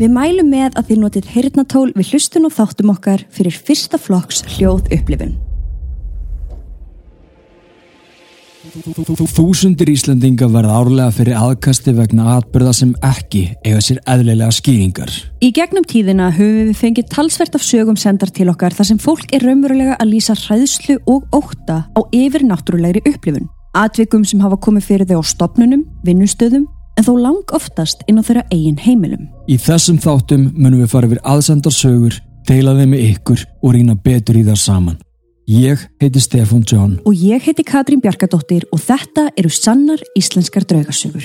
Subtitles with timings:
[0.00, 4.38] Við mælum með að þið notið heyrnatól við hlustun og þáttum okkar fyrir fyrsta flokks
[4.54, 5.34] hljóð upplifun.
[8.70, 15.12] Þúsundir Íslandinga verða árlega fyrir aðkasti vegna atbyrða sem ekki eiga sér eðlilega skýringar.
[15.44, 19.36] Í gegnum tíðina höfum við fengið talsvert af sögum sendar til okkar þar sem fólk
[19.36, 23.52] er raunverulega að lýsa hræðslu og óta á yfir náttúrulegri upplifun.
[23.76, 26.70] Atvikum sem hafa komið fyrir þau á stopnunum, vinnustöðum,
[27.00, 29.28] en þó lang oftast inn á þeirra eigin heimilum.
[29.48, 33.96] Í þessum þáttum munum við fara yfir aðsendar sögur, deila þeim með ykkur og rýna
[33.96, 34.98] betur í þar saman.
[35.50, 41.24] Ég heiti Stefán John Og ég heiti Katrín Bjarkadóttir og þetta eru sannar íslenskar draugasögur.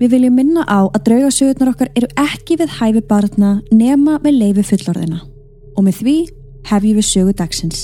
[0.00, 4.64] Við viljum minna á að draugasögurnar okkar eru ekki við hæfi barna nema með leifi
[4.70, 5.18] fullorðina.
[5.76, 6.14] Og með því
[6.70, 7.82] hefjum við sögu dagsins.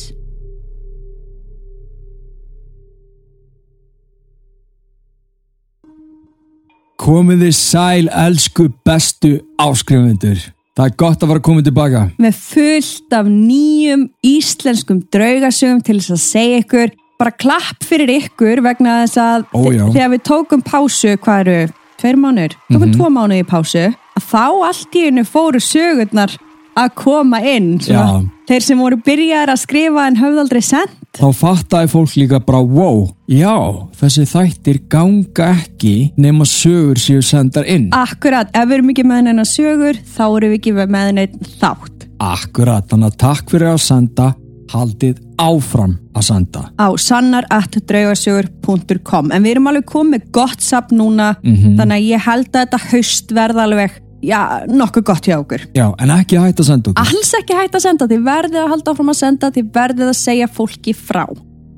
[6.97, 10.41] Komið þið sæl, elsku, bestu áskrifundur.
[10.77, 12.07] Það er gott að fara að koma tilbaka.
[12.17, 18.65] Með fullt af nýjum íslenskum draugasögum til þess að segja ykkur bara klapp fyrir ykkur
[18.65, 19.61] vegna þess að Ó,
[19.93, 24.45] þegar við tókum pásu, hvað eru, tveir mánur, tókum tvo mánuði í pásu, að þá
[24.69, 26.37] allt í einu fóru sögurnar
[26.77, 27.77] að koma inn.
[27.81, 30.95] Svona, þeir sem voru byrjar að skrifa en höfðu aldrei sendt.
[31.17, 33.57] Þá fattaði fólk líka bara, wow, já,
[33.97, 37.89] þessi þættir ganga ekki nema sögur séu sendar inn.
[37.97, 42.09] Akkurat, ef við erum ekki með hennar sögur, þá erum við ekki með hennar þátt.
[42.21, 44.35] Akkurat, þannig að takk fyrir að senda,
[44.73, 46.63] haldið áfram að senda.
[46.81, 52.61] á sannar.draugasögur.com en við erum alveg komið gott sapn núna þannig að ég held að
[52.65, 53.91] þetta haust verða alveg,
[54.27, 57.03] já, nokkuð gott hjá okkur Já, en ekki hægt að senda okkur.
[57.05, 60.19] alls ekki hægt að senda, þið verðið að halda áfram að senda þið verðið að
[60.23, 61.25] segja fólki frá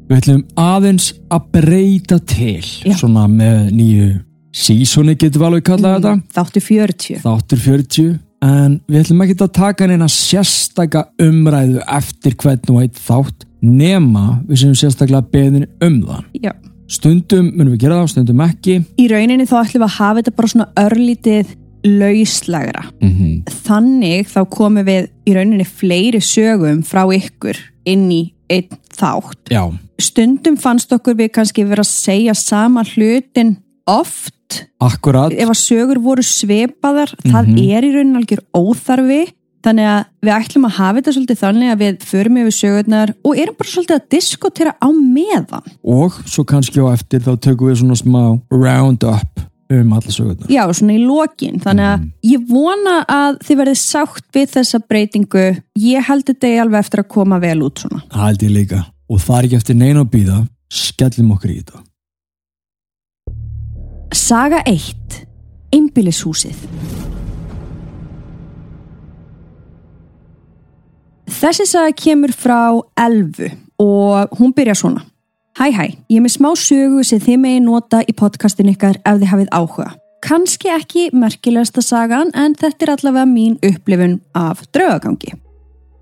[0.08, 2.94] Við ætlum aðeins að breyta til, Já.
[2.96, 4.06] svona með nýju
[4.56, 6.12] sísoni getum við alveg kallað þetta.
[6.38, 8.06] þáttu 40 Þáttur 40,
[8.44, 14.40] en við ætlum ekki að taka neina sérstaka umræðu eftir hvern og eitt þátt nema
[14.48, 16.26] við sem sérstaklega beðin um það.
[16.42, 16.52] já.
[16.88, 18.78] Stundum munum við gera það, stundum ekki.
[18.96, 21.56] í rauninni þá ætlum við að hafa þetta bara svona örlítið
[21.86, 28.78] lauslegra Mm þannig þá komum við í rauninni fleiri sögum frá ykkur inn í einn
[28.96, 29.62] þátt Já,
[30.00, 33.56] stundum fannst okkur við kannski vera að segja sama hlutin
[33.86, 34.34] oft
[34.80, 35.32] akkurat.
[35.32, 39.20] ef að sögur voru sveipaðar það er í raunin algjör óþarfi
[39.66, 43.40] þannig að við ætlum að hafa þetta svolítið þannig að við förum yfir sögurnar og
[43.42, 47.80] erum bara svolítið að diskotera á meðan Og svo kannski á eftir þá tökum við
[47.82, 48.22] svona smá
[48.54, 50.48] round-up um alla sögurnar.
[50.48, 55.44] já, svona í lokin þannig að ég vona að þið verðið sátt við þessa breytingu
[55.76, 58.84] ég held þetta ég alveg eftir að koma vel út svona held ég líka.
[59.08, 60.38] Og það er ekki eftir neina að býða,
[60.68, 61.82] skellum okkur í þetta.
[64.08, 65.26] Saga 1
[65.76, 66.62] Einbýlishúsið
[71.28, 72.72] Þessi saga kemur frá
[73.04, 73.50] Elfu
[73.84, 75.04] og hún byrja svona
[75.58, 79.18] Hæ hæ, ég er með smá sögu sem þið megi nota í podcastin ykkar ef
[79.18, 79.88] þið hafið áhuga.
[80.24, 85.34] Kanski ekki merkilegasta sagan en þetta er allavega mín upplifun af draugagangi.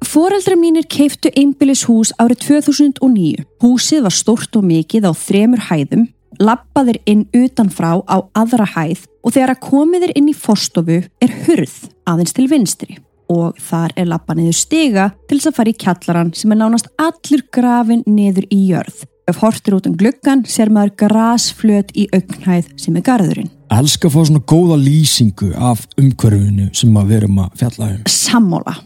[0.05, 3.47] Fóreldra mínir keiftu einbýlishús árið 2009.
[3.65, 6.05] Húsið var stórt og mikið á þremur hæðum,
[6.43, 11.77] lappaðir inn utanfrá á aðra hæð og þegar að komiðir inn í forstofu er hurð
[12.07, 12.99] aðeins til vinstri
[13.33, 16.91] og þar er lappa niður stiga til þess að fara í kjallaran sem er nánast
[17.03, 19.05] allur grafin niður í jörð.
[19.27, 23.51] Ef hortir út um gluggan sér maður grasflöt í augnhæð sem er garðurinn.
[23.75, 28.05] Elskar að fá svona góða lýsingu af umhverfinu sem að við erum að fjalla um.
[28.07, 28.77] Sammála.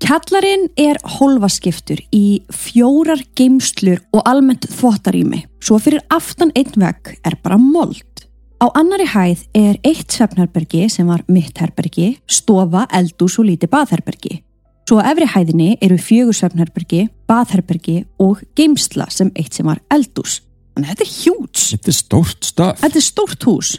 [0.00, 5.44] Kjallarinn er hólfaskiptur í fjórar geimslur og almennt þvottarými.
[5.60, 8.24] Svo fyrir aftan einn vegg er bara mold.
[8.60, 14.40] Á annari hæð er eitt svefnherbergi sem var mitt herbergi, stofa, eldús og lítið baðherbergi.
[14.88, 20.40] Svo á efri hæðinni eru fjögur svefnherbergi, baðherbergi og geimsla sem eitt sem var eldús.
[20.74, 21.70] Þannig að þetta er hjúts.
[21.76, 22.82] Þetta er stórt staf.
[22.82, 23.74] Þetta er stórt hús.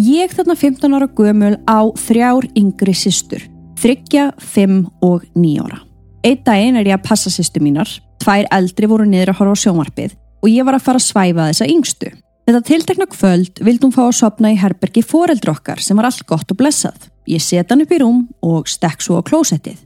[0.00, 3.44] Ég þarna 15 ára gömul á þrjár yngri systur.
[3.80, 5.80] Þryggja, fimm og níu ára.
[6.24, 7.90] Einn daginn er ég að passa sýstu mínar.
[8.22, 11.48] Tvær eldri voru niður að horfa á sjónvarpið og ég var að fara að svæfa
[11.50, 12.12] þessa yngstu.
[12.44, 16.24] Þetta tiltekna kvöld vildi hún fá að sopna í herbergi foreldri okkar sem var allt
[16.28, 17.08] gott og blessað.
[17.28, 19.78] Ég set hann upp í rúm og stekk svo á klósettið.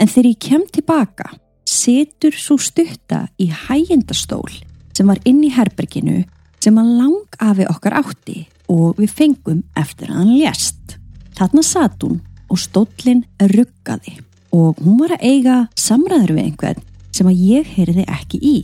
[0.00, 1.28] En þegar ég kem tilbaka,
[1.66, 4.50] setur svo stutta í hægindastól
[4.96, 6.24] sem var inn í herberginu
[6.60, 8.40] sem að langafi okkar átti
[8.70, 10.98] og við fengum eftir að hann lést.
[11.38, 12.18] Þarna satt hún
[12.50, 13.24] og stóllin
[13.54, 14.18] ruggaði
[14.50, 18.56] og hún var að eiga samræður við einhvern sem að ég heyriði ekki í.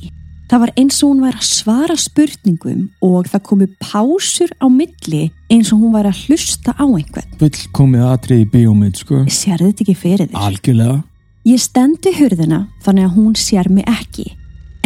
[0.47, 5.25] Það var eins og hún var að svara spurningum og það komu pásur á milli
[5.51, 7.35] eins og hún var að hlusta á einhvern.
[7.41, 10.47] Full komið atrið í bíómið sko Sérðu þetta ekki fyrir þér?
[10.47, 11.01] Algjörlega
[11.47, 14.33] Ég stendi hurðina þannig að hún sér mig ekki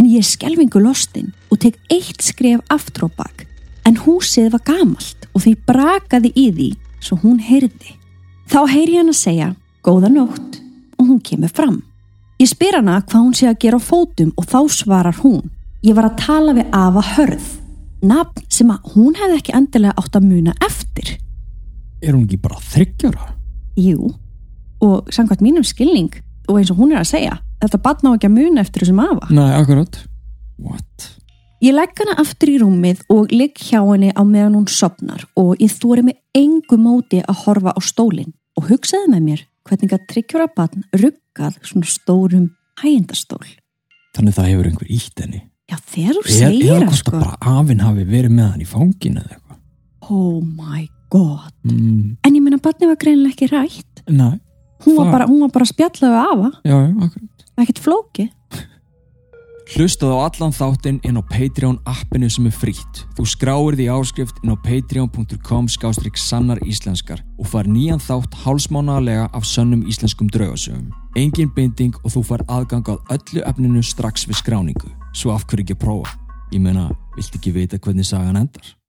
[0.01, 2.61] en ég skelvingu lostin og tek eitt skref
[3.17, 3.47] bak
[3.85, 6.69] en húsið var gamalt og því brakaði í því
[7.01, 7.97] svo hún heyrði.
[8.51, 9.49] Þá heyri hann að segja
[9.87, 10.57] góða nótt
[10.99, 11.77] og hún kemur fram.
[12.43, 15.45] Ég spyr hana hvað hún sé að gera á fótum og þá svarar hún.
[15.87, 17.47] Ég var að tala við Ava Hörð,
[18.03, 21.13] nafn sem að hún hefði ekki endilega átt að muna eftir.
[22.03, 23.29] Er hún ekki bara þryggjara?
[23.79, 24.11] Jú,
[24.83, 26.11] og samkvæmt mínum skilning
[26.49, 29.05] og eins og hún er að segja, þetta batna á ekki að muna eftir þessum
[29.05, 29.31] Ava.
[29.31, 30.03] Nei, akkurat
[30.59, 31.07] What?
[31.63, 35.55] Ég legg hana aftur í rúmið og ligg hjá henni á meðan hún sopnar og
[35.63, 40.07] ég þóri með engu móti að horfa á stólinn og hugsaði með mér hvernig að
[40.13, 42.47] tryggjara batn ruggað svona stórum
[42.83, 43.45] hægindastól.
[44.17, 45.41] Þannig það hefur einhver ítt henni
[45.71, 47.13] Já, þegar þú segir eða það hvort sko.
[47.15, 50.81] að bara afinn hafi verið með hann í fanginu eða eitthvað Oh my
[51.15, 51.53] god.
[51.63, 54.03] mm, En ég meina batni var greinilega ekki rætt.
[54.11, 54.41] Nei,
[54.83, 58.25] Hún var bara, hún var bara spjallaðu afa, já, já, akkurat ekkert flóki.
[59.71, 63.05] Hlustaðu á allan þáttinn inn á Patreon appinu sem er frítt.
[63.15, 69.29] Þú skráir því áskrift inn á patreon.com skástrík sannar íslenskar og far nýjan þátt hálsmánaðarlega
[69.31, 70.91] af sönnum íslenskum draugasögum.
[71.15, 74.91] Engin binding og þú far aðgang á öllu efninu strax við skráningu.
[75.15, 76.19] Svo af hverju ekki að prófa?
[76.51, 78.75] Ég meina, vilt ekki vita hvernig sagan endar?